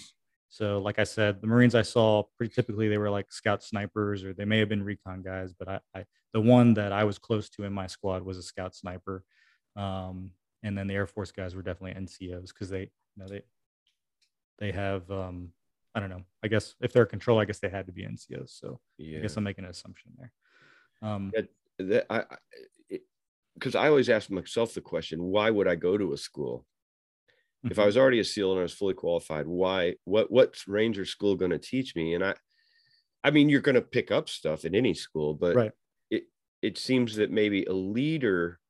[0.49, 4.25] so like i said the marines i saw pretty typically they were like scout snipers
[4.25, 6.05] or they may have been recon guys but i, I
[6.37, 9.25] the one that I was close to in my squad was a scout sniper.
[9.75, 13.41] Um, and then the Air Force guys were definitely NCOs because they, you know, they,
[14.59, 15.53] they have, um,
[15.95, 16.25] I don't know.
[16.45, 18.51] I guess if they're control, I guess they had to be NCOs.
[18.51, 19.19] So yeah.
[19.19, 20.33] I guess I'm making an assumption there.
[21.01, 21.49] Um, that,
[21.79, 22.25] that I
[23.57, 26.67] because I always ask myself the question, why would I go to a school?
[27.69, 27.87] If I mhm.
[27.87, 31.51] was already a SEAL and I was fully qualified, why what what's Ranger school going
[31.51, 32.15] to teach me?
[32.15, 32.35] And I
[33.25, 35.73] I mean you're going to pick up stuff in any school, but right,
[36.11, 36.25] it
[36.63, 38.61] it seems that maybe a leader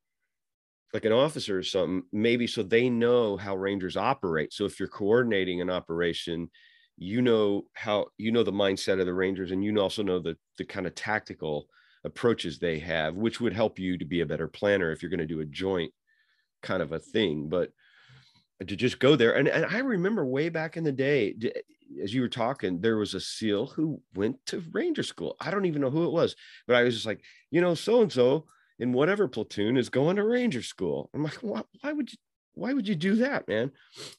[0.92, 4.52] like an officer or something, maybe so they know how Rangers operate.
[4.52, 6.50] So if you're coordinating an operation,
[6.96, 10.36] you know how you know the mindset of the Rangers and you also know the
[10.58, 11.66] the kind of tactical
[12.06, 15.18] approaches they have, which would help you to be a better planner if you're going
[15.18, 15.92] to do a joint
[16.62, 17.48] kind of a thing.
[17.48, 17.72] But
[18.66, 21.34] to just go there, and, and I remember way back in the day,
[22.02, 25.36] as you were talking, there was a SEAL who went to Ranger school.
[25.40, 26.36] I don't even know who it was,
[26.66, 28.46] but I was just like, you know, so and so
[28.78, 31.10] in whatever platoon is going to Ranger school.
[31.12, 32.18] I'm like, why, why would you?
[32.58, 33.70] Why would you do that, man?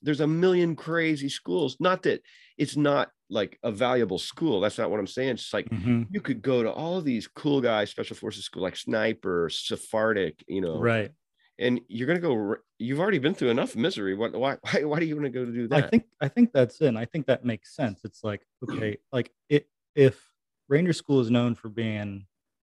[0.03, 1.75] There's a million crazy schools.
[1.79, 2.21] Not that
[2.57, 4.59] it's not like a valuable school.
[4.61, 5.29] That's not what I'm saying.
[5.29, 6.07] It's just like Mhm.
[6.11, 10.61] you could go to all these cool guys, special forces school like Sniper, Sephardic, you
[10.61, 11.11] know, right.
[11.59, 12.55] and you're gonna go.
[12.79, 14.15] You've already been through enough misery.
[14.15, 14.33] What?
[14.33, 14.57] Why?
[14.71, 14.83] Why?
[14.83, 15.85] Why do you want to go to do that?
[15.85, 16.87] I think I think that's it.
[16.87, 18.01] And I think that makes sense.
[18.05, 20.31] It's like okay, like it if
[20.69, 22.27] Ranger School is known for being,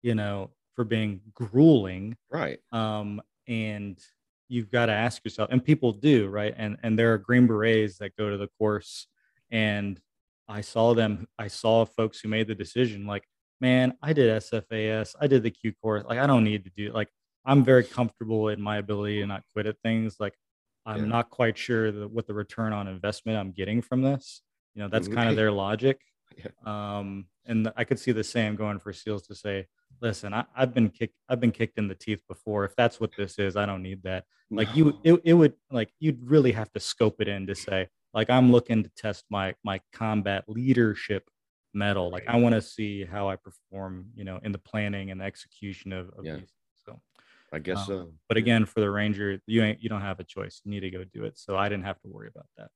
[0.02, 2.60] you know, for being grueling, right.
[2.72, 4.00] um, and
[4.48, 6.54] you've got to ask yourself, and people do, right?
[6.58, 9.08] And and there are Green Berets that go to the course,
[9.52, 10.00] and
[10.48, 11.28] I saw them.
[11.38, 13.24] I saw folks who made the decision, like,
[13.62, 16.92] man, I did SFAS, I did the Q course, like I don't need to do
[16.94, 17.10] like
[17.46, 20.18] I'm very comfortable in my ability to not quit at things.
[20.20, 20.36] Like
[20.86, 21.06] I'm Yeah.
[21.06, 24.42] not quite sure the, what the return on investment I'm getting from this.
[24.76, 25.14] You know, that's Mhm.
[25.16, 26.02] kind of their logic.
[26.38, 26.48] Yeah.
[26.66, 29.68] Um, and I could see the same going for SEALs to say,
[30.02, 32.66] listen, I, I've been kicked, I've been kicked in the teeth before.
[32.66, 34.26] If that's what this is, I don't need that.
[34.52, 37.88] Like you, it, it would like you'd really have to scope it in to say,
[38.14, 41.30] like, I'm looking to test my my combat leadership
[41.74, 42.10] mettle.
[42.10, 45.26] Like I want to see how I perform, you know, in the planning and the
[45.26, 46.38] execution of, of Yeah.
[46.38, 46.54] these.
[46.86, 47.00] So
[47.54, 48.14] I guess um, so.
[48.28, 50.62] but again, for the Ranger, you ain't you don't have a choice.
[50.64, 51.38] You need to go do it.
[51.38, 52.70] So I didn't have to worry about that.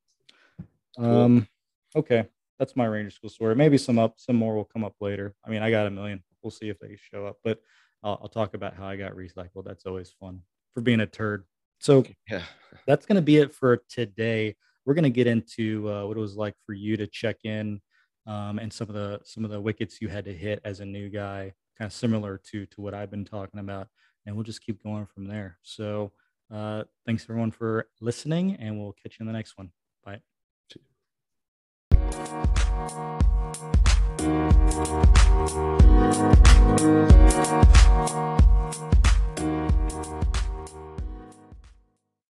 [0.97, 1.17] Cool.
[1.17, 1.47] Um,
[1.95, 2.27] okay,
[2.59, 3.55] that's my Ranger school story.
[3.55, 5.33] Maybe some up, some more will come up later.
[5.45, 6.23] I mean, I got a million.
[6.43, 7.37] We'll see if they show up.
[7.43, 7.59] But
[8.03, 9.65] I'll, I'll talk about how I got recycled.
[9.65, 10.41] That's always fun
[10.73, 11.45] for being a turd.
[11.79, 12.43] So Yeah.
[12.85, 14.55] that's going to be it for today.
[14.85, 17.79] We're going to get into uh, what it was like for you to check in
[18.25, 20.85] um, and some of the some of the wickets you had to hit as a
[20.85, 23.87] new guy, kind of similar to to what I've been talking about,
[24.25, 25.57] and we'll just keep going from there.
[25.61, 26.11] So
[26.53, 29.71] uh, thanks everyone for listening, and we'll catch you in the next one.
[30.03, 30.21] Bye.